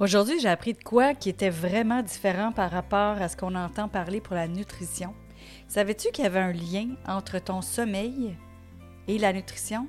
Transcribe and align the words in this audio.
Aujourd'hui, 0.00 0.38
j'ai 0.38 0.48
appris 0.48 0.74
de 0.74 0.82
quoi 0.84 1.12
qui 1.12 1.28
était 1.28 1.50
vraiment 1.50 2.02
différent 2.02 2.52
par 2.52 2.70
rapport 2.70 3.20
à 3.20 3.28
ce 3.28 3.36
qu'on 3.36 3.56
entend 3.56 3.88
parler 3.88 4.20
pour 4.20 4.36
la 4.36 4.46
nutrition. 4.46 5.12
Savais-tu 5.66 6.12
qu'il 6.12 6.22
y 6.22 6.26
avait 6.28 6.38
un 6.38 6.52
lien 6.52 6.90
entre 7.04 7.40
ton 7.40 7.62
sommeil 7.62 8.36
et 9.08 9.18
la 9.18 9.32
nutrition? 9.32 9.88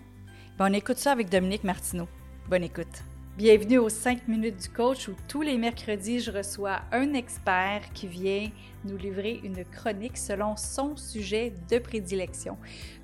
Ben, 0.58 0.72
on 0.72 0.74
écoute 0.74 0.98
ça 0.98 1.12
avec 1.12 1.30
Dominique 1.30 1.64
Martineau. 1.64 2.08
Bonne 2.50 2.64
écoute. 2.64 3.04
Bienvenue 3.38 3.78
aux 3.78 3.90
5 3.90 4.28
minutes 4.28 4.58
du 4.58 4.70
coach 4.70 5.10
où 5.10 5.16
tous 5.28 5.44
les 5.44 5.60
mercredis, 5.60 6.22
je 6.22 6.32
reçois 6.32 6.82
un 6.92 7.14
expert 7.14 7.84
qui 7.94 8.08
vient 8.08 8.50
nous 8.86 8.98
livrer 8.98 9.40
une 9.44 9.64
chronique 9.64 10.18
selon 10.18 10.56
son 10.58 10.98
sujet 10.98 11.54
de 11.70 11.78
prédilection. 11.78 12.58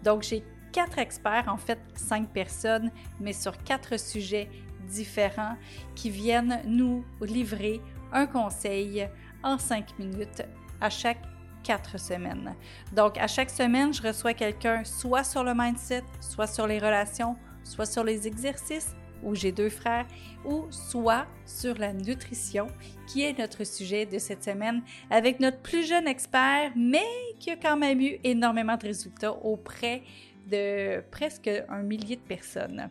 Donc, 0.04 0.24
j'ai 0.24 0.44
quatre 0.76 0.98
experts, 0.98 1.46
en 1.48 1.58
fait 1.58 1.80
cinq 1.94 2.34
personnes, 2.34 2.92
mais 3.22 3.32
sur 3.32 3.64
quatre 3.64 3.98
sujets 3.98 4.50
différents 4.88 5.57
qui 5.95 6.09
viennent 6.09 6.61
nous 6.65 7.04
livrer 7.21 7.81
un 8.11 8.25
conseil 8.25 9.07
en 9.43 9.57
cinq 9.57 9.98
minutes 9.99 10.43
à 10.81 10.89
chaque 10.89 11.21
quatre 11.63 11.99
semaines. 11.99 12.55
Donc, 12.93 13.17
à 13.17 13.27
chaque 13.27 13.49
semaine, 13.49 13.93
je 13.93 14.02
reçois 14.02 14.34
quelqu'un 14.34 14.84
soit 14.84 15.23
sur 15.23 15.43
le 15.43 15.53
mindset, 15.55 16.03
soit 16.21 16.48
sur 16.48 16.67
les 16.67 16.77
relations, 16.77 17.35
soit 17.63 17.88
sur 17.88 18.03
les 18.03 18.27
exercices, 18.27 18.95
où 19.23 19.34
j'ai 19.34 19.52
deux 19.52 19.70
frères, 19.70 20.05
ou 20.45 20.66
soit 20.70 21.26
sur 21.45 21.76
la 21.77 21.91
nutrition, 21.91 22.67
qui 23.07 23.23
est 23.23 23.38
notre 23.40 23.63
sujet 23.63 24.05
de 24.05 24.20
cette 24.20 24.43
semaine, 24.43 24.84
avec 25.09 25.40
notre 25.40 25.59
plus 25.59 25.88
jeune 25.88 26.07
expert, 26.07 26.71
mais 26.76 27.07
qui 27.40 27.49
a 27.49 27.55
quand 27.55 27.77
même 27.77 27.99
eu 27.99 28.20
énormément 28.23 28.77
de 28.77 28.85
résultats 28.85 29.34
auprès 29.34 30.04
de 30.48 31.02
presque 31.09 31.49
un 31.70 31.81
millier 31.81 32.17
de 32.17 32.21
personnes. 32.21 32.90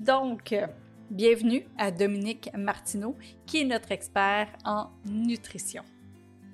Donc, 0.00 0.52
Bienvenue 1.10 1.66
à 1.78 1.90
Dominique 1.90 2.50
Martineau, 2.54 3.16
qui 3.46 3.62
est 3.62 3.64
notre 3.64 3.92
expert 3.92 4.46
en 4.66 4.90
nutrition. 5.06 5.82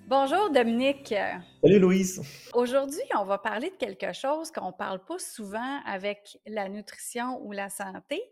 Bonjour 0.07 0.49
Dominique. 0.49 1.13
Salut 1.61 1.81
Louise. 1.81 2.23
Aujourd'hui, 2.53 3.03
on 3.19 3.25
va 3.25 3.39
parler 3.39 3.71
de 3.71 3.75
quelque 3.75 4.13
chose 4.13 4.53
qu'on 4.53 4.69
ne 4.69 4.73
parle 4.73 5.05
pas 5.05 5.19
souvent 5.19 5.81
avec 5.85 6.39
la 6.47 6.69
nutrition 6.69 7.45
ou 7.45 7.51
la 7.51 7.69
santé 7.69 8.23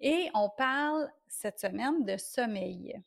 et 0.00 0.28
on 0.34 0.50
parle 0.50 1.08
cette 1.28 1.60
semaine 1.60 2.04
de 2.04 2.16
sommeil. 2.16 3.00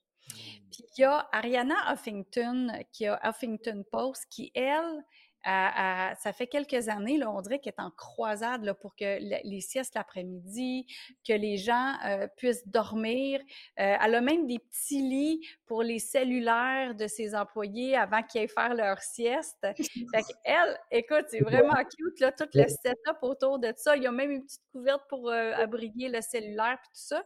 Puis 0.71 0.85
il 0.97 1.01
y 1.01 1.03
a 1.03 1.27
Ariana 1.33 1.91
Huffington 1.91 2.71
qui 2.93 3.05
a 3.05 3.19
Huffington 3.21 3.83
Post 3.91 4.27
qui, 4.29 4.49
elle, 4.55 5.03
ça 5.43 6.33
fait 6.33 6.47
quelques 6.47 6.89
années, 6.89 7.17
là, 7.17 7.31
on 7.31 7.41
dirait 7.41 7.59
qu'elle 7.59 7.73
est 7.77 7.81
en 7.81 7.91
croisade 7.91 8.63
là, 8.63 8.73
pour 8.73 8.95
que 8.95 9.19
les 9.43 9.61
siestes 9.61 9.95
l'après-midi, 9.95 10.85
que 11.27 11.33
les 11.33 11.57
gens 11.57 11.95
euh, 12.05 12.27
puissent 12.37 12.67
dormir. 12.67 13.39
Euh, 13.79 13.95
elle 14.01 14.15
a 14.15 14.21
même 14.21 14.47
des 14.47 14.59
petits 14.59 15.01
lits 15.01 15.47
pour 15.65 15.83
les 15.83 15.99
cellulaires 15.99 16.95
de 16.95 17.07
ses 17.07 17.35
employés 17.35 17.95
avant 17.95 18.23
qu'ils 18.23 18.41
aillent 18.41 18.47
faire 18.47 18.73
leur 18.73 19.01
sieste. 19.01 19.65
Fait 20.13 20.25
elle, 20.43 20.77
écoute, 20.91 21.25
c'est 21.29 21.41
vraiment 21.41 21.75
cute, 21.75 22.19
là, 22.19 22.31
tout 22.31 22.47
le 22.53 22.67
setup 22.67 23.17
autour 23.21 23.59
de 23.59 23.73
ça. 23.75 23.95
Il 23.95 24.03
y 24.03 24.07
a 24.07 24.11
même 24.11 24.31
une 24.31 24.43
petite 24.43 24.63
couverte 24.71 25.03
pour 25.09 25.29
euh, 25.29 25.53
abriguer 25.53 26.09
le 26.09 26.21
cellulaire 26.21 26.77
puis 26.81 26.89
tout 26.93 27.07
ça. 27.07 27.23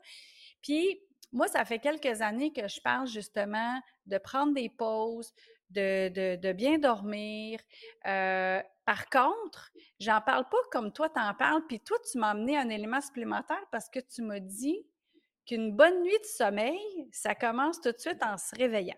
Puis, 0.62 1.02
moi, 1.32 1.48
ça 1.48 1.66
fait 1.66 1.80
quelques 1.80 2.22
années 2.22 2.54
que 2.54 2.68
je 2.68 2.80
parle 2.82 3.08
justement 3.08 3.80
de 4.06 4.18
prendre 4.18 4.54
des 4.54 4.70
pauses, 4.70 5.34
de, 5.70 6.52
bien 6.54 6.78
dormir. 6.78 7.60
Euh, 8.08 8.62
par 8.86 9.10
contre, 9.10 9.72
j'en 10.00 10.22
parle 10.22 10.48
pas 10.50 10.58
comme 10.72 10.92
toi 10.92 11.10
t'en 11.10 11.34
parles, 11.34 11.66
puis 11.68 11.80
toi, 11.80 11.98
tu 12.12 12.18
m'as 12.18 12.32
amené 12.32 12.58
un 12.58 12.70
élément 12.70 13.02
supplémentaire 13.02 13.64
parce 13.72 13.90
que 13.90 14.00
tu 14.00 14.22
m'as 14.22 14.40
dit 14.40 14.86
qu'une 15.46 15.76
bonne 15.76 16.02
nuit 16.04 16.20
de 16.20 16.26
sommeil, 16.26 17.10
ça 17.12 17.36
commence 17.36 17.80
tout 17.82 17.92
de 17.92 18.00
suite 18.00 18.24
en 18.24 18.38
se 18.38 18.56
réveillant. 18.56 18.98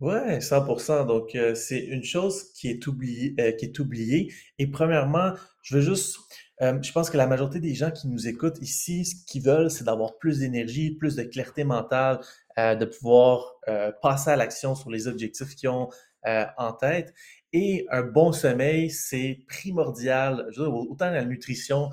Ouais, 0.00 0.40
100%. 0.40 1.04
Donc, 1.06 1.34
euh, 1.34 1.54
c'est 1.54 1.78
une 1.78 2.02
chose 2.04 2.52
qui 2.54 2.68
est 2.68 2.86
oubliée, 2.86 3.34
euh, 3.38 3.52
qui 3.52 3.66
est 3.66 3.78
oubliée. 3.78 4.32
Et 4.58 4.66
premièrement, 4.66 5.34
je 5.62 5.76
veux 5.76 5.82
juste, 5.82 6.18
je 6.60 6.92
pense 6.92 7.10
que 7.10 7.16
la 7.16 7.26
majorité 7.26 7.60
des 7.60 7.74
gens 7.74 7.90
qui 7.90 8.08
nous 8.08 8.28
écoutent 8.28 8.58
ici, 8.60 9.04
ce 9.04 9.14
qu'ils 9.26 9.42
veulent, 9.42 9.70
c'est 9.70 9.84
d'avoir 9.84 10.18
plus 10.18 10.40
d'énergie, 10.40 10.90
plus 10.90 11.16
de 11.16 11.22
clarté 11.22 11.64
mentale, 11.64 12.20
de 12.58 12.84
pouvoir 12.84 13.54
passer 14.02 14.30
à 14.30 14.36
l'action 14.36 14.74
sur 14.74 14.90
les 14.90 15.06
objectifs 15.08 15.54
qu'ils 15.54 15.70
ont 15.70 15.88
euh, 16.26 16.44
en 16.58 16.74
tête. 16.74 17.14
Et 17.54 17.86
un 17.90 18.02
bon 18.02 18.32
sommeil, 18.32 18.90
c'est 18.90 19.40
primordial, 19.48 20.46
je 20.50 20.60
veux 20.60 20.66
dire, 20.66 20.74
autant 20.74 21.10
la 21.10 21.24
nutrition 21.24 21.84
euh, 21.86 21.88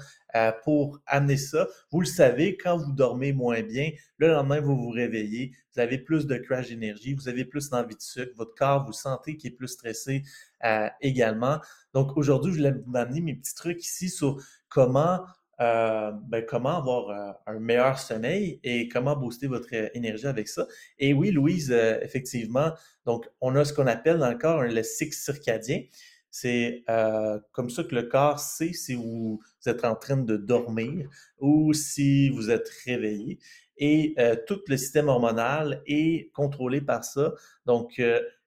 pour 0.64 1.00
amener 1.08 1.38
ça. 1.38 1.68
Vous 1.92 2.02
le 2.02 2.06
savez, 2.06 2.58
quand 2.58 2.78
vous 2.78 2.92
dormez 2.92 3.34
moins 3.34 3.62
bien, 3.62 3.92
le 4.18 4.28
lendemain, 4.28 4.60
vous 4.62 4.76
vous 4.76 4.90
réveillez, 4.90 5.54
vous 5.74 5.82
avez 5.82 5.98
plus 5.98 6.28
de 6.28 6.38
crash 6.38 6.70
d'énergie, 6.70 7.14
vous 7.14 7.28
avez 7.30 7.46
plus 7.46 7.70
d'envie 7.70 7.96
de 7.96 8.02
sucre, 8.02 8.34
votre 8.36 8.54
corps, 8.54 8.86
vous 8.86 8.94
sentez 8.94 9.38
qu'il 9.38 9.52
est 9.52 9.56
plus 9.56 9.70
stressé 9.70 10.24
euh, 10.64 10.90
également. 11.02 11.60
Donc 11.94 12.18
aujourd'hui, 12.18 12.52
je 12.52 12.58
voulais 12.58 12.74
vous 12.86 12.96
amener 12.96 13.22
mes 13.22 13.36
petits 13.36 13.56
trucs 13.56 13.84
ici 13.84 14.10
sur 14.10 14.38
comment 14.70 15.22
euh, 15.60 16.12
ben, 16.12 16.46
comment 16.46 16.78
avoir 16.78 17.10
euh, 17.10 17.32
un 17.48 17.60
meilleur 17.60 17.98
sommeil 17.98 18.60
et 18.64 18.88
comment 18.88 19.16
booster 19.16 19.48
votre 19.48 19.70
euh, 19.74 19.90
énergie 19.96 20.28
avec 20.28 20.48
ça. 20.48 20.68
Et 21.00 21.14
oui, 21.14 21.32
Louise, 21.32 21.72
effectivement, 21.72 22.74
donc 23.06 23.28
on 23.42 23.56
a 23.56 23.66
ce 23.66 23.74
qu'on 23.74 23.88
appelle 23.88 24.20
dans 24.20 24.30
le 24.30 24.38
corps 24.38 24.62
le 24.62 24.84
cycle 24.84 25.16
circadien. 25.16 25.82
C'est 26.40 26.84
comme 27.52 27.70
ça 27.72 27.84
que 27.84 27.96
le 27.96 28.03
corps 28.03 28.40
sait 28.40 28.74
si 28.74 28.94
vous, 28.94 29.42
êtes 29.66 29.84
en 29.84 29.96
train 29.96 30.18
de 30.18 30.38
dormir 30.38 31.09
ou 31.40 31.74
si 31.74 32.30
vous 32.30 32.52
êtes 32.52 32.70
réveillé. 32.86 33.40
Et 33.78 34.16
tout 34.46 34.59
le 34.68 34.78
système 34.78 35.08
hormonal 35.08 35.81
est 35.88 36.31
contrôlé 36.34 36.81
par 36.81 37.03
ça. 37.03 37.34
Donc, 37.66 38.00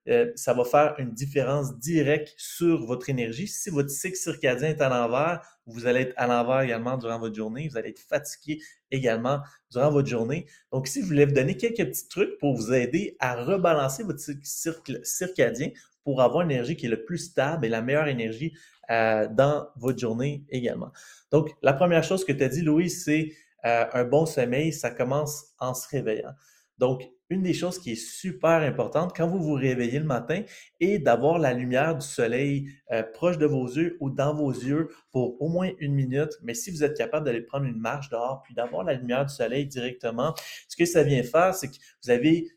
euh, 0.09 0.33
ça 0.35 0.55
va 0.55 0.65
faire 0.65 0.95
une 0.99 1.13
différence 1.13 1.79
directe 1.79 2.35
sur 2.39 2.85
votre 2.87 3.11
énergie. 3.11 3.47
Si 3.47 3.71
votre 3.71 3.91
cycle 3.91 4.17
circadien 4.17 4.71
est 4.71 4.81
à 4.81 4.89
l'envers, 4.89 5.43
vous 5.67 5.87
allez 5.87 6.01
être 6.01 6.15
à 6.17 6.27
l'envers 6.27 6.63
également 6.63 6.97
durant 6.97 7.19
votre 7.19 7.35
journée. 7.35 7.69
Vous 7.69 7.77
allez 7.77 7.91
être 7.91 8.01
fatigué 8.01 8.61
également 8.91 9.41
durant 9.71 9.91
votre 9.91 10.09
journée. 10.09 10.47
Donc, 10.73 10.89
ici, 10.89 11.03
je 11.03 11.07
voulais 11.07 11.27
vous 11.27 11.35
donner 11.35 11.57
quelques 11.57 11.87
petits 11.87 12.09
trucs 12.09 12.39
pour 12.39 12.57
vous 12.57 12.73
aider 12.73 13.17
à 13.21 13.37
rebalancer 13.45 14.03
votre 14.03 14.21
cycle 14.21 15.01
circadien 15.05 15.71
pour 16.05 16.21
avoir 16.23 16.45
une 16.45 16.51
énergie 16.51 16.77
qui 16.77 16.87
est 16.87 16.91
le 16.91 17.05
plus 17.05 17.19
stable 17.19 17.67
et 17.67 17.69
la 17.69 17.83
meilleure 17.83 18.09
énergie 18.09 18.55
euh, 18.91 19.29
dans 19.31 19.69
votre 19.77 19.99
journée 19.99 20.45
également. 20.49 20.91
Donc, 21.31 21.51
la 21.63 21.73
première 21.73 22.03
chose 22.03 22.25
que 22.25 22.33
tu 22.33 22.43
as 22.43 22.49
dit, 22.49 22.63
Louis, 22.63 22.91
c'est 22.91 23.31
euh, 23.65 23.85
un 23.93 24.05
bon 24.05 24.27
sommeil, 24.27 24.73
ça 24.73 24.91
commence 24.91 25.55
en 25.61 25.75
se 25.75 25.89
réveillant. 25.89 26.33
Donc, 26.79 27.09
une 27.29 27.43
des 27.43 27.53
choses 27.53 27.79
qui 27.79 27.93
est 27.93 27.95
super 27.95 28.63
importante 28.63 29.13
quand 29.17 29.29
vous 29.29 29.39
vous 29.39 29.55
réveillez 29.55 30.01
le 30.01 30.07
matin 30.07 30.43
est 30.81 30.99
d'avoir 30.99 31.39
la 31.39 31.53
lumière 31.53 31.97
du 31.97 32.05
soleil 32.05 32.69
euh, 32.91 33.05
proche 33.05 33.39
de 33.39 33.47
vos 33.47 33.67
yeux 33.67 33.97
ou 34.01 34.11
dans 34.11 34.35
vos 34.35 34.51
yeux 34.51 34.89
pour 35.13 35.41
au 35.41 35.49
moins 35.49 35.71
une 35.79 35.95
minute. 35.95 36.33
Mais 36.43 36.55
si 36.55 36.73
vous 36.73 36.83
êtes 36.83 36.97
capable 36.97 37.27
d'aller 37.27 37.43
prendre 37.43 37.67
une 37.67 37.79
marche 37.79 38.09
dehors 38.09 38.43
puis 38.43 38.55
d'avoir 38.55 38.83
la 38.83 38.95
lumière 38.95 39.25
du 39.25 39.33
soleil 39.33 39.67
directement, 39.67 40.35
ce 40.69 40.77
que 40.77 40.85
ça 40.85 41.05
vient 41.05 41.23
faire, 41.23 41.55
c'est 41.55 41.69
que 41.69 41.77
vous 42.03 42.11
avez 42.11 42.49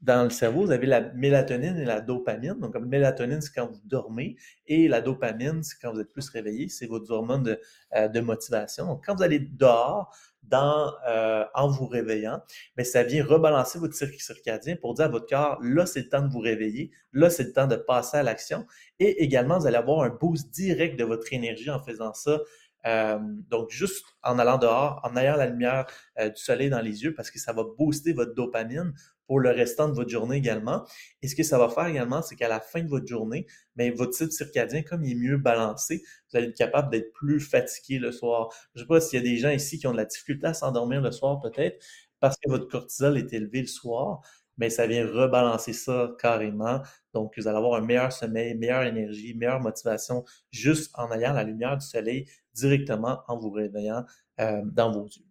dans 0.00 0.24
le 0.24 0.30
cerveau, 0.30 0.64
vous 0.64 0.70
avez 0.70 0.86
la 0.86 1.12
mélatonine 1.12 1.76
et 1.76 1.84
la 1.84 2.00
dopamine. 2.00 2.54
Donc, 2.58 2.74
la 2.74 2.80
mélatonine, 2.80 3.40
c'est 3.40 3.52
quand 3.52 3.66
vous 3.66 3.80
dormez 3.84 4.36
et 4.66 4.88
la 4.88 5.00
dopamine, 5.00 5.62
c'est 5.62 5.78
quand 5.80 5.92
vous 5.92 6.00
êtes 6.00 6.12
plus 6.12 6.28
réveillé. 6.30 6.68
C'est 6.68 6.86
votre 6.86 7.10
hormone 7.10 7.42
de, 7.42 7.60
euh, 7.96 8.22
motivation. 8.22 8.86
Donc, 8.86 9.04
quand 9.04 9.14
vous 9.14 9.22
allez 9.22 9.40
dehors, 9.40 10.14
dans, 10.42 10.92
euh, 11.06 11.44
en 11.54 11.68
vous 11.68 11.86
réveillant, 11.86 12.40
mais 12.76 12.84
ça 12.84 13.02
vient 13.02 13.24
rebalancer 13.24 13.78
votre 13.78 13.94
cycle 13.94 14.20
circadien 14.20 14.76
pour 14.76 14.94
dire 14.94 15.04
à 15.06 15.08
votre 15.08 15.26
corps, 15.26 15.58
là, 15.62 15.86
c'est 15.86 16.00
le 16.00 16.08
temps 16.08 16.22
de 16.22 16.32
vous 16.32 16.40
réveiller, 16.40 16.90
là, 17.12 17.30
c'est 17.30 17.44
le 17.44 17.52
temps 17.52 17.66
de 17.66 17.76
passer 17.76 18.16
à 18.16 18.22
l'action. 18.22 18.66
Et 18.98 19.22
également, 19.22 19.58
vous 19.58 19.66
allez 19.66 19.76
avoir 19.76 20.00
un 20.00 20.08
boost 20.08 20.50
direct 20.50 20.98
de 20.98 21.04
votre 21.04 21.32
énergie 21.32 21.70
en 21.70 21.78
faisant 21.80 22.14
ça. 22.14 22.40
Euh, 22.86 23.18
donc, 23.50 23.70
juste 23.70 24.04
en 24.22 24.38
allant 24.38 24.58
dehors, 24.58 25.00
en 25.04 25.16
ayant 25.16 25.36
la 25.36 25.46
lumière 25.46 25.86
euh, 26.18 26.30
du 26.30 26.40
soleil 26.40 26.70
dans 26.70 26.80
les 26.80 27.02
yeux, 27.02 27.14
parce 27.14 27.30
que 27.30 27.38
ça 27.38 27.52
va 27.52 27.64
booster 27.76 28.12
votre 28.12 28.34
dopamine 28.34 28.92
pour 29.26 29.38
le 29.38 29.50
restant 29.50 29.88
de 29.88 29.94
votre 29.94 30.10
journée 30.10 30.36
également. 30.36 30.84
Et 31.22 31.28
ce 31.28 31.36
que 31.36 31.42
ça 31.42 31.58
va 31.58 31.68
faire 31.68 31.86
également, 31.86 32.22
c'est 32.22 32.36
qu'à 32.36 32.48
la 32.48 32.58
fin 32.60 32.82
de 32.82 32.88
votre 32.88 33.06
journée, 33.06 33.46
ben, 33.76 33.94
votre 33.94 34.14
cycle 34.14 34.32
circadien, 34.32 34.82
comme 34.82 35.04
il 35.04 35.12
est 35.12 35.14
mieux 35.14 35.36
balancé, 35.36 36.02
vous 36.30 36.38
allez 36.38 36.48
être 36.48 36.56
capable 36.56 36.90
d'être 36.90 37.12
plus 37.12 37.38
fatigué 37.38 37.98
le 37.98 38.12
soir. 38.12 38.48
Je 38.74 38.80
ne 38.80 38.84
sais 38.84 38.88
pas 38.88 39.00
s'il 39.00 39.18
y 39.18 39.22
a 39.22 39.24
des 39.30 39.36
gens 39.36 39.50
ici 39.50 39.78
qui 39.78 39.86
ont 39.86 39.92
de 39.92 39.98
la 39.98 40.04
difficulté 40.04 40.46
à 40.48 40.54
s'endormir 40.54 41.00
le 41.00 41.12
soir, 41.12 41.40
peut-être, 41.40 41.84
parce 42.18 42.36
que 42.38 42.50
votre 42.50 42.66
cortisol 42.68 43.16
est 43.18 43.32
élevé 43.32 43.60
le 43.60 43.66
soir, 43.68 44.20
mais 44.60 44.68
ça 44.68 44.86
vient 44.86 45.06
rebalancer 45.06 45.72
ça 45.72 46.12
carrément. 46.18 46.82
Donc, 47.14 47.32
vous 47.38 47.48
allez 47.48 47.56
avoir 47.56 47.80
un 47.80 47.84
meilleur 47.84 48.12
sommeil, 48.12 48.54
meilleure 48.54 48.82
énergie, 48.82 49.34
meilleure 49.34 49.58
motivation 49.58 50.22
juste 50.50 50.92
en 50.98 51.10
ayant 51.12 51.32
la 51.32 51.44
lumière 51.44 51.78
du 51.78 51.86
soleil 51.86 52.26
directement 52.52 53.22
en 53.26 53.38
vous 53.38 53.50
réveillant 53.50 54.04
euh, 54.38 54.60
dans 54.66 54.92
vos 54.92 55.06
yeux. 55.06 55.24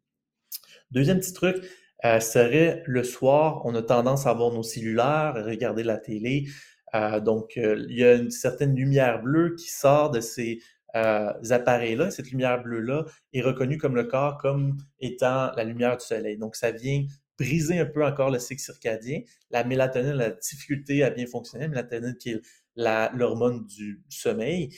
Deuxième 0.90 1.20
petit 1.20 1.34
truc, 1.34 1.64
euh, 2.06 2.20
serait 2.20 2.82
le 2.88 3.04
soir, 3.04 3.62
on 3.66 3.76
a 3.76 3.84
tendance 3.84 4.26
à 4.26 4.32
avoir 4.32 4.52
nos 4.52 4.64
cellulaires, 4.64 5.36
à 5.36 5.44
regarder 5.44 5.84
la 5.84 5.98
télé. 5.98 6.48
Euh, 6.96 7.20
donc, 7.20 7.56
il 7.56 7.96
y 7.96 8.04
a 8.04 8.16
une 8.16 8.32
certaine 8.32 8.76
lumière 8.76 9.22
bleue 9.22 9.54
qui 9.56 9.70
sort 9.70 10.10
de 10.10 10.22
ces 10.22 10.60
appareils-là. 10.96 12.10
Cette 12.10 12.32
lumière 12.32 12.64
bleue-là 12.64 13.06
est 13.34 13.42
reconnue 13.42 13.78
comme 13.78 13.96
le 13.96 14.06
corps 14.06 14.40
comme 14.40 14.78
étant 15.00 15.52
la 15.56 15.64
lumière 15.64 15.98
du 15.98 16.04
soleil. 16.04 16.40
Donc, 16.40 16.56
ça 16.56 16.72
vient 16.72 17.06
briser 17.40 17.80
un 17.80 17.86
peu 17.86 18.06
encore 18.06 18.30
le 18.30 18.40
cycle 18.40 18.62
circadien. 18.62 19.22
La 19.50 19.64
mélatonine, 19.64 20.14
la 20.14 20.32
difficulté 20.32 21.04
à 21.04 21.10
bien 21.10 21.26
fonctionner, 21.26 21.66
la 21.66 21.70
mélatonine 21.70 22.16
qui 22.18 22.32
est 22.32 22.42
l'hormone 22.76 23.66
du 23.66 24.02
sommeil, 24.10 24.70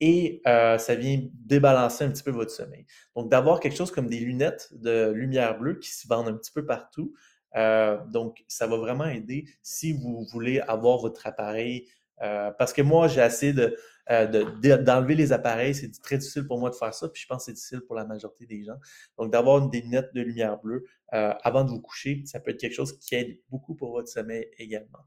et 0.00 0.40
euh, 0.46 0.78
ça 0.78 0.94
vient 0.94 1.20
débalancer 1.32 2.04
un 2.04 2.10
petit 2.10 2.22
peu 2.22 2.30
votre 2.30 2.52
sommeil. 2.52 2.86
Donc, 3.16 3.30
d'avoir 3.30 3.58
quelque 3.60 3.76
chose 3.76 3.90
comme 3.90 4.08
des 4.08 4.20
lunettes 4.20 4.68
de 4.72 5.10
lumière 5.10 5.58
bleue 5.58 5.78
qui 5.78 5.90
se 5.90 6.06
vendent 6.06 6.28
un 6.28 6.34
petit 6.34 6.52
peu 6.52 6.64
partout, 6.64 7.14
euh, 7.56 7.98
donc, 8.06 8.44
ça 8.46 8.66
va 8.66 8.76
vraiment 8.76 9.06
aider 9.06 9.46
si 9.62 9.92
vous 9.92 10.24
voulez 10.30 10.60
avoir 10.60 10.98
votre 10.98 11.26
appareil. 11.26 11.88
Euh, 12.22 12.50
parce 12.58 12.72
que 12.72 12.82
moi, 12.82 13.08
j'ai 13.08 13.20
essayé 13.20 13.52
de, 13.52 13.76
d'enlever 14.08 15.14
les 15.14 15.32
appareils. 15.32 15.74
C'est 15.74 15.90
très 16.02 16.18
difficile 16.18 16.46
pour 16.46 16.58
moi 16.58 16.70
de 16.70 16.74
faire 16.74 16.94
ça, 16.94 17.08
puis 17.08 17.22
je 17.22 17.26
pense 17.26 17.38
que 17.38 17.44
c'est 17.46 17.52
difficile 17.54 17.80
pour 17.82 17.94
la 17.94 18.04
majorité 18.04 18.46
des 18.46 18.64
gens. 18.64 18.78
Donc, 19.18 19.32
d'avoir 19.32 19.68
des 19.68 19.80
lunettes 19.82 20.14
de 20.14 20.22
lumière 20.22 20.58
bleue 20.58 20.84
avant 21.10 21.64
de 21.64 21.70
vous 21.70 21.80
coucher, 21.80 22.22
ça 22.26 22.40
peut 22.40 22.50
être 22.50 22.60
quelque 22.60 22.74
chose 22.74 22.98
qui 22.98 23.14
aide 23.14 23.38
beaucoup 23.50 23.74
pour 23.74 23.92
votre 23.92 24.08
sommeil 24.08 24.48
également. 24.58 25.04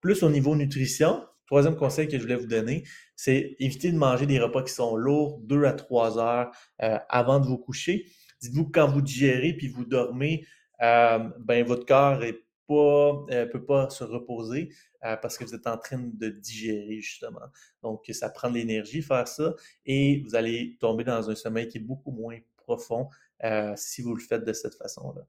Plus 0.00 0.22
au 0.22 0.30
niveau 0.30 0.54
nutrition, 0.54 1.24
troisième 1.46 1.76
conseil 1.76 2.08
que 2.08 2.18
je 2.18 2.22
voulais 2.22 2.36
vous 2.36 2.46
donner, 2.46 2.84
c'est 3.14 3.56
éviter 3.58 3.90
de 3.90 3.96
manger 3.96 4.26
des 4.26 4.38
repas 4.38 4.62
qui 4.62 4.72
sont 4.72 4.96
lourds 4.96 5.40
deux 5.42 5.64
à 5.64 5.72
trois 5.72 6.18
heures 6.18 6.50
euh, 6.82 6.98
avant 7.08 7.40
de 7.40 7.46
vous 7.46 7.58
coucher. 7.58 8.06
Dites-vous 8.40 8.66
que 8.66 8.72
quand 8.72 8.88
vous 8.88 9.00
digérez 9.00 9.54
puis 9.54 9.68
vous 9.68 9.84
dormez, 9.84 10.46
euh, 10.82 11.18
ben 11.38 11.64
votre 11.64 11.86
corps 11.86 12.20
ne 12.68 13.34
euh, 13.34 13.46
peut 13.46 13.64
pas 13.64 13.90
se 13.90 14.04
reposer 14.04 14.70
parce 15.22 15.38
que 15.38 15.44
vous 15.44 15.54
êtes 15.54 15.68
en 15.68 15.78
train 15.78 15.98
de 15.98 16.28
digérer 16.30 16.98
justement. 17.00 17.38
Donc 17.80 18.06
ça 18.10 18.28
prend 18.28 18.50
de 18.50 18.56
l'énergie 18.56 19.02
faire 19.02 19.28
ça 19.28 19.54
et 19.84 20.20
vous 20.26 20.34
allez 20.34 20.76
tomber 20.80 21.04
dans 21.04 21.30
un 21.30 21.36
sommeil 21.36 21.68
qui 21.68 21.78
est 21.78 21.80
beaucoup 21.80 22.10
moins 22.10 22.38
profond 22.56 23.08
si 23.76 24.02
vous 24.02 24.16
le 24.16 24.20
faites 24.20 24.44
de 24.44 24.52
cette 24.52 24.74
façon-là. 24.74 25.22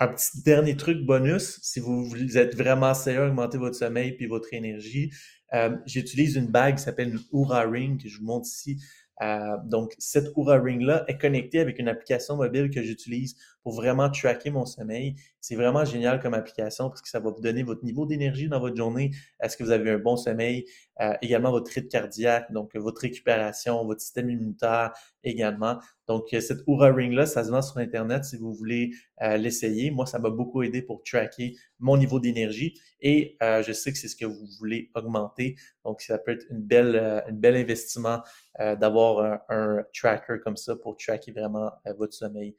Un 0.00 0.08
petit 0.08 0.42
dernier 0.42 0.76
truc 0.76 1.04
bonus, 1.04 1.58
si 1.60 1.80
vous, 1.80 2.38
êtes 2.38 2.54
vraiment 2.56 2.94
sérieux 2.94 3.26
augmenter 3.26 3.58
votre 3.58 3.76
sommeil 3.76 4.12
puis 4.12 4.26
votre 4.26 4.54
énergie, 4.54 5.10
euh, 5.54 5.76
j'utilise 5.86 6.36
une 6.36 6.46
bague 6.46 6.76
qui 6.76 6.82
s'appelle 6.82 7.08
une 7.08 7.20
Oura 7.32 7.62
Ring 7.62 8.00
que 8.00 8.08
je 8.08 8.18
vous 8.18 8.24
montre 8.24 8.46
ici. 8.46 8.80
Euh, 9.22 9.56
donc, 9.64 9.94
cette 9.98 10.28
Oura 10.36 10.58
Ring-là 10.60 11.04
est 11.08 11.18
connectée 11.18 11.60
avec 11.60 11.78
une 11.78 11.88
application 11.88 12.36
mobile 12.36 12.70
que 12.70 12.82
j'utilise 12.82 13.36
pour 13.62 13.74
vraiment 13.74 14.10
tracker 14.10 14.50
mon 14.50 14.64
sommeil. 14.64 15.16
C'est 15.40 15.56
vraiment 15.56 15.84
génial 15.84 16.20
comme 16.20 16.34
application 16.34 16.88
parce 16.88 17.02
que 17.02 17.08
ça 17.08 17.20
va 17.20 17.30
vous 17.30 17.40
donner 17.40 17.62
votre 17.62 17.84
niveau 17.84 18.06
d'énergie 18.06 18.48
dans 18.48 18.60
votre 18.60 18.76
journée. 18.76 19.10
Est-ce 19.40 19.56
que 19.56 19.64
vous 19.64 19.70
avez 19.70 19.90
un 19.90 19.98
bon 19.98 20.16
sommeil? 20.16 20.66
Euh, 21.00 21.14
également 21.22 21.50
votre 21.50 21.70
rythme 21.72 21.88
cardiaque, 21.88 22.52
donc 22.52 22.74
votre 22.76 23.02
récupération, 23.02 23.84
votre 23.84 24.00
système 24.00 24.30
immunitaire 24.30 24.92
également. 25.24 25.78
Donc, 26.08 26.32
euh, 26.32 26.40
cette 26.40 26.60
Oura 26.66 26.92
Ring-là, 26.92 27.26
ça 27.26 27.44
se 27.44 27.50
vend 27.50 27.62
sur 27.62 27.76
Internet 27.78 28.24
si 28.24 28.36
vous 28.36 28.52
voulez 28.52 28.90
euh, 29.22 29.36
l'essayer. 29.36 29.90
Moi, 29.90 30.06
ça 30.06 30.18
m'a 30.18 30.30
beaucoup 30.30 30.62
aidé 30.62 30.82
pour 30.82 31.02
tracker 31.02 31.54
mon 31.78 31.96
niveau 31.96 32.18
d'énergie 32.18 32.74
et 33.00 33.36
je 33.40 33.72
sais 33.72 33.92
que 33.92 33.98
c'est 33.98 34.08
ce 34.08 34.16
que 34.16 34.24
vous 34.24 34.46
voulez 34.58 34.90
augmenter. 34.94 35.54
Donc, 35.84 36.00
ça 36.00 36.18
peut 36.18 36.32
être 36.32 36.46
une 36.50 36.62
belle, 36.62 36.96
un 36.96 37.32
bel 37.32 37.54
investissement 37.54 38.22
d'avoir 38.58 39.42
un, 39.48 39.84
tracker 39.94 40.38
comme 40.42 40.56
ça 40.56 40.74
pour 40.74 40.96
tracker 40.96 41.30
vraiment 41.30 41.70
votre 41.96 42.14
sommeil 42.14 42.56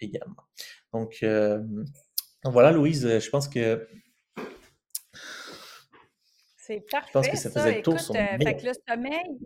également. 0.00 0.42
Donc, 0.92 1.24
voilà, 2.44 2.72
Louise, 2.72 3.20
je 3.20 3.30
pense 3.30 3.48
que 3.48 3.86
c'est 6.68 6.84
parfait. 6.90 7.06
Je 7.08 7.12
pense 7.12 7.28
que 7.28 7.36
ça 7.38 7.50
faisait 7.50 7.78
écoute, 7.78 7.94
euh, 8.10 8.44
fait 8.44 8.56
que 8.56 8.66
le 8.66 8.72
sommeil. 8.86 9.38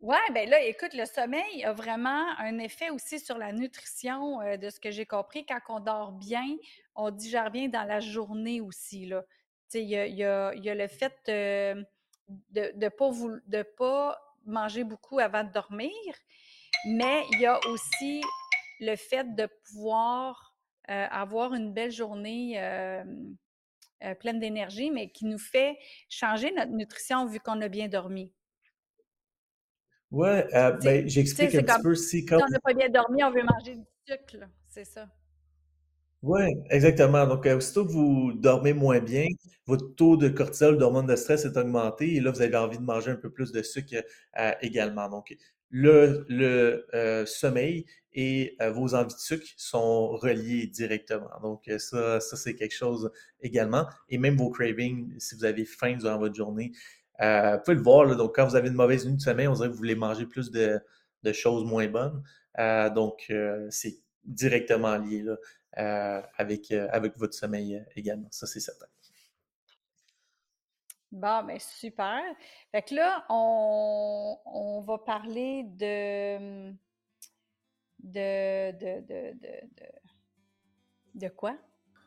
Ouais, 0.00 0.16
ben 0.32 0.48
là, 0.48 0.62
écoute, 0.62 0.94
le 0.94 1.04
sommeil 1.06 1.64
a 1.64 1.72
vraiment 1.72 2.24
un 2.38 2.58
effet 2.58 2.90
aussi 2.90 3.18
sur 3.18 3.36
la 3.36 3.52
nutrition, 3.52 4.40
euh, 4.42 4.56
de 4.56 4.70
ce 4.70 4.78
que 4.78 4.92
j'ai 4.92 5.06
compris. 5.06 5.44
Quand 5.44 5.58
on 5.68 5.80
dort 5.80 6.12
bien, 6.12 6.46
on 6.94 7.10
digère 7.10 7.50
bien 7.50 7.68
dans 7.68 7.82
la 7.84 7.98
journée 7.98 8.60
aussi. 8.60 9.10
Il 9.74 9.80
y 9.82 10.24
a, 10.24 10.52
le 10.54 10.86
fait 10.86 11.14
euh, 11.28 11.82
de 12.28 12.72
ne 12.76 13.62
pas, 13.62 14.20
manger 14.46 14.84
beaucoup 14.84 15.18
avant 15.18 15.44
de 15.44 15.52
dormir, 15.52 15.90
mais 16.86 17.24
il 17.32 17.40
y 17.40 17.46
a 17.46 17.58
aussi 17.66 18.22
le 18.80 18.96
fait 18.96 19.34
de 19.34 19.48
pouvoir 19.70 20.54
avoir 20.86 21.52
une 21.52 21.74
belle 21.74 21.90
journée 21.90 22.58
euh, 24.04 24.14
pleine 24.14 24.38
d'énergie, 24.38 24.92
mais 24.92 25.10
qui 25.10 25.24
nous 25.24 25.38
fait 25.38 25.76
changer 26.08 26.52
notre 26.52 26.70
nutrition 26.70 27.26
vu 27.26 27.40
qu'on 27.40 27.60
a 27.60 27.68
bien 27.68 27.88
dormi. 27.88 28.32
Oui, 30.10 30.28
euh, 30.28 30.72
ben, 30.82 31.08
j'explique 31.08 31.54
un 31.54 31.62
petit 31.62 31.82
peu 31.82 31.94
si 31.94 32.24
quand... 32.24 32.36
on 32.36 32.48
n'a 32.50 32.60
pas 32.60 32.74
bien 32.74 32.88
dormi, 32.88 33.22
on 33.22 33.30
veut 33.30 33.42
manger 33.42 33.76
du 33.76 33.84
sucre, 34.06 34.46
c'est 34.68 34.84
ça. 34.84 35.06
Oui, 36.22 36.42
exactement. 36.70 37.26
Donc, 37.26 37.46
euh, 37.46 37.58
aussitôt 37.58 37.86
que 37.86 37.92
vous 37.92 38.32
dormez 38.32 38.72
moins 38.72 39.00
bien, 39.00 39.26
votre 39.66 39.94
taux 39.94 40.16
de 40.16 40.28
cortisol, 40.28 40.78
d'hormone 40.78 41.06
de 41.06 41.14
stress 41.14 41.44
est 41.44 41.56
augmenté 41.56 42.14
et 42.16 42.20
là, 42.20 42.32
vous 42.32 42.42
avez 42.42 42.56
envie 42.56 42.78
de 42.78 42.82
manger 42.82 43.10
un 43.12 43.16
peu 43.16 43.30
plus 43.30 43.52
de 43.52 43.62
sucre 43.62 43.94
également. 44.62 45.08
Donc, 45.08 45.36
le, 45.70 46.24
le 46.28 47.24
sommeil 47.26 47.84
et 48.20 48.56
euh, 48.60 48.72
vos 48.72 48.94
envies 48.94 49.14
de 49.14 49.20
sucre 49.20 49.46
sont 49.56 50.08
reliées 50.08 50.66
directement. 50.66 51.30
Donc, 51.40 51.68
euh, 51.68 51.78
ça, 51.78 52.18
ça 52.18 52.36
c'est 52.36 52.54
quelque 52.56 52.74
chose 52.74 53.12
également. 53.40 53.86
Et 54.08 54.18
même 54.18 54.36
vos 54.36 54.50
cravings, 54.50 55.14
si 55.18 55.36
vous 55.36 55.44
avez 55.44 55.64
faim 55.64 55.96
durant 55.96 56.18
votre 56.18 56.34
journée, 56.34 56.72
euh, 57.20 57.56
vous 57.56 57.62
pouvez 57.62 57.76
le 57.76 57.82
voir. 57.82 58.16
donc, 58.16 58.34
quand 58.36 58.46
vous 58.46 58.56
avez 58.56 58.68
une 58.68 58.74
mauvaise 58.74 59.06
nuit 59.06 59.16
de 59.16 59.20
sommeil, 59.20 59.48
on 59.48 59.52
dirait 59.52 59.68
que 59.68 59.72
vous 59.72 59.78
voulez 59.78 59.94
manger 59.94 60.26
plus 60.26 60.50
de, 60.50 60.80
choses 61.32 61.64
moins 61.64 61.86
bonnes. 61.88 62.22
donc, 62.94 63.32
c'est 63.70 63.98
directement 64.24 64.96
lié 64.96 65.24
avec, 65.74 66.70
avec 66.70 67.16
votre 67.16 67.34
sommeil 67.34 67.84
également. 67.96 68.28
Ça, 68.30 68.46
c'est 68.46 68.60
certain. 68.60 68.86
Bon, 71.10 71.42
ben 71.42 71.58
super. 71.58 72.20
Fait 72.70 72.82
que 72.82 72.94
là, 72.94 73.24
on, 73.30 74.36
on 74.44 74.80
va 74.82 74.98
parler 74.98 75.64
de 75.64 76.70
de, 77.98 78.72
de, 78.72 79.00
de, 79.06 79.32
de, 79.38 79.58
de, 81.14 81.28
quoi? 81.28 81.56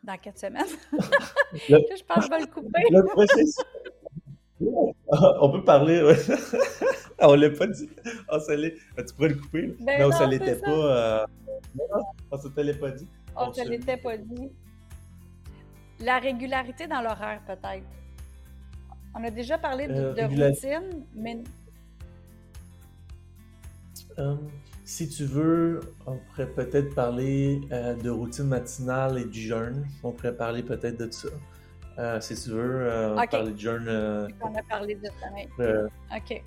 Dans 0.04 0.18
quatre 0.18 0.38
semaines? 0.40 0.66
je 1.54 2.04
pense 2.04 2.18
que 2.18 2.24
je 2.26 2.30
vais 2.30 2.40
le 2.40 2.48
couper. 2.48 3.66
On 5.08 5.52
peut 5.52 5.64
parler, 5.64 6.04
ouais. 6.04 6.18
on 7.20 7.36
l'a 7.36 7.50
pas 7.50 7.68
dit. 7.68 7.90
On 8.30 8.38
ah, 8.38 9.04
Tu 9.04 9.14
pourrais 9.16 9.30
le 9.30 9.36
couper. 9.36 9.76
Ben 9.80 10.02
non, 10.02 10.12
ça 10.12 10.26
l'était 10.28 10.56
pas. 10.56 10.70
Euh... 10.70 11.26
Non, 11.76 12.04
on 12.32 12.38
ne 12.38 12.50
te 12.50 12.62
l'est 12.62 12.74
pas 12.74 12.92
dit. 12.92 13.08
On 13.36 13.48
ne 13.48 13.54
se 13.54 13.68
l'était 13.68 13.98
pas 13.98 14.18
dit. 14.18 14.50
La 16.00 16.20
régularité 16.20 16.88
dans 16.88 17.02
l'horaire, 17.02 17.42
peut-être. 17.46 17.86
On 19.14 19.24
a 19.24 19.30
déjà 19.30 19.58
parlé 19.58 19.88
de, 19.88 19.94
euh, 19.94 20.28
routine, 20.28 21.06
mais. 21.16 21.44
Euh, 24.20 24.36
si 24.84 25.08
tu 25.08 25.26
veux, 25.26 25.80
on 26.06 26.18
pourrait 26.18 26.50
peut-être 26.50 26.94
parler 26.96 27.62
euh, 27.72 27.96
de 27.96 28.10
routine 28.10 28.46
matinale 28.46 29.20
et 29.20 29.26
du 29.26 29.40
jeûne. 29.40 29.86
On 30.04 30.12
pourrait 30.12 30.36
parler 30.36 30.64
peut-être 30.64 30.98
de 30.98 31.12
ça. 31.12 31.30
Euh, 32.00 32.20
si 32.22 32.36
tu 32.36 32.50
veux, 32.52 32.90
euh, 32.90 33.16
parler 33.28 33.52
de 33.52 33.58
jeûne. 33.58 34.34
on 34.42 34.56
a 34.56 34.64
parlé 34.64 34.96
de 34.96 35.06
ça. 35.06 36.18
OK. 36.18 36.44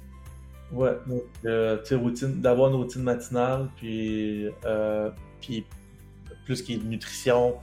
Ouais, 0.72 0.96
donc, 1.06 2.02
routine, 2.02 2.40
d'avoir 2.40 2.70
une 2.70 2.76
routine 2.76 3.02
matinale, 3.02 3.68
puis, 3.76 4.48
puis 5.40 5.66
plus 6.44 6.62
qu'il 6.62 6.76
y 6.76 6.78
ait 6.78 6.82
de 6.82 6.88
nutrition 6.88 7.56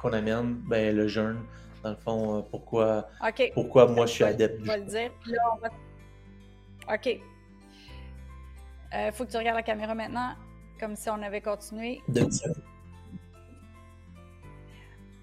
qu'on 0.00 0.12
amène, 0.12 0.54
ben 0.68 0.94
le 0.94 1.08
jeûne, 1.08 1.40
dans 1.82 1.90
le 1.90 1.96
fond, 1.96 2.46
pourquoi, 2.50 3.08
pourquoi 3.54 3.88
moi 3.88 4.06
je 4.06 4.12
suis 4.12 4.24
adepte 4.24 4.60
du. 4.62 4.68
On 4.68 4.72
va 4.72 4.78
le 4.78 4.84
dire, 4.84 5.10
puis 5.20 5.32
là, 5.32 5.40
on 5.54 5.58
va. 5.58 6.94
OK. 6.94 7.06
Il 8.94 8.98
euh, 9.00 9.12
faut 9.12 9.24
que 9.24 9.30
tu 9.32 9.36
regardes 9.36 9.56
la 9.56 9.62
caméra 9.62 9.92
maintenant, 9.92 10.34
comme 10.78 10.94
si 10.94 11.10
on 11.10 11.20
avait 11.20 11.40
continué. 11.40 12.00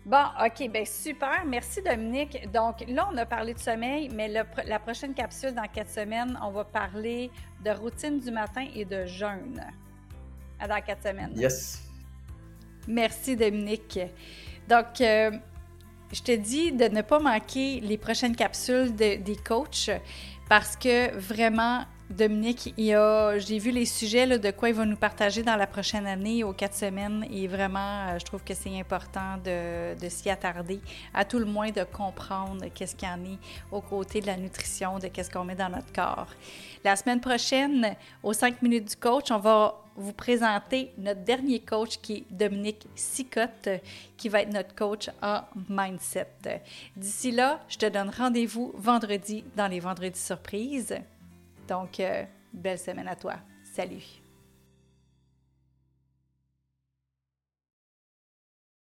Bon, 0.06 0.26
OK, 0.44 0.68
bien 0.70 0.86
super. 0.86 1.46
Merci 1.46 1.82
Dominique. 1.82 2.50
Donc 2.52 2.84
là, 2.88 3.08
on 3.12 3.18
a 3.18 3.26
parlé 3.26 3.54
de 3.54 3.60
sommeil, 3.60 4.10
mais 4.10 4.28
la 4.28 4.80
prochaine 4.80 5.14
capsule, 5.14 5.54
dans 5.54 5.68
quatre 5.68 5.92
semaines, 5.92 6.38
on 6.42 6.50
va 6.50 6.64
parler 6.64 7.30
de 7.64 7.70
routine 7.72 8.20
du 8.20 8.32
matin 8.32 8.66
et 8.74 8.84
de 8.84 9.06
jeûne. 9.06 9.62
Dans 10.60 10.82
quatre 10.82 11.04
semaines. 11.04 11.34
Yes. 11.36 11.84
Merci 12.88 13.36
Dominique. 13.36 14.00
Donc, 14.68 15.02
euh, 15.02 15.32
je 16.12 16.22
te 16.22 16.36
dis 16.36 16.72
de 16.72 16.86
ne 16.86 17.02
pas 17.02 17.20
manquer 17.20 17.80
les 17.80 17.98
prochaines 17.98 18.36
capsules 18.36 18.94
des 18.96 19.38
coachs 19.44 19.90
parce 20.50 20.76
que 20.76 21.16
vraiment, 21.18 21.86
Dominique, 22.12 22.74
j'ai 22.78 23.58
vu 23.58 23.72
les 23.72 23.86
sujets 23.86 24.38
de 24.38 24.52
quoi 24.52 24.70
il 24.70 24.76
va 24.76 24.86
nous 24.86 24.98
partager 24.98 25.44
dans 25.44 25.56
la 25.56 25.66
prochaine 25.66 26.06
année 26.06 26.44
aux 26.44 26.52
quatre 26.52 26.76
semaines 26.76 27.26
et 27.32 27.48
vraiment, 27.48 28.08
euh, 28.10 28.20
je 28.20 28.26
trouve 28.26 28.44
que 28.44 28.54
c'est 28.54 28.78
important 28.78 29.38
de, 29.44 30.10
s'y 30.10 30.30
attarder, 30.30 30.82
à 31.14 31.24
tout 31.24 31.40
le 31.40 31.46
moins 31.46 31.72
de 31.72 31.84
comprendre 31.84 32.66
qu'est-ce 32.74 32.96
qu'il 32.96 33.08
y 33.08 33.12
en 33.12 33.24
est 33.24 33.38
aux 33.72 33.82
côtés 33.82 34.20
de 34.20 34.28
la 34.28 34.36
nutrition, 34.36 35.00
de 35.00 35.08
qu'est-ce 35.08 35.30
qu'on 35.30 35.46
met 35.46 35.56
dans 35.56 35.70
notre 35.70 35.92
corps. 35.94 36.28
La 36.84 36.96
semaine 36.96 37.22
prochaine, 37.22 37.96
aux 38.24 38.34
5 38.34 38.62
minutes 38.62 38.90
du 38.90 38.96
coach, 38.98 39.32
on 39.32 39.40
va 39.40 39.82
vous 39.96 40.14
présenter 40.14 40.92
notre 40.98 41.22
dernier 41.22 41.60
coach 41.62 41.98
qui 42.02 42.14
est 42.14 42.26
Dominique 42.30 42.88
Sicotte, 42.96 43.70
qui 44.18 44.28
va 44.28 44.42
être 44.42 44.54
notre 44.54 44.76
coach 44.76 45.10
en 45.22 45.42
mindset. 45.70 46.28
D'ici 46.96 47.32
là, 47.32 47.62
je 47.70 47.78
te 47.78 47.86
donne 47.86 48.10
rendez-vous 48.10 48.74
vendredi 48.76 49.44
dans 49.56 49.68
les 49.68 49.80
vendredis 49.80 50.20
surprises. 50.20 50.98
Donc, 51.72 52.02
euh, 52.02 52.26
belle 52.52 52.78
semaine 52.78 53.08
à 53.08 53.16
toi. 53.16 53.36
Salut! 53.64 54.21